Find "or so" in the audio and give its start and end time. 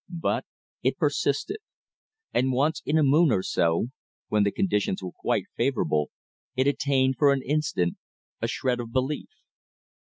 3.31-3.89